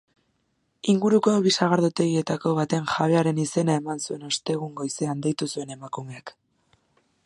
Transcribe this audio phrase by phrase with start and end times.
[0.93, 6.37] Inguruko bi sagardotegietako baten jabearen izena eman zuen ostegun goizean deitu zuen emakumeak.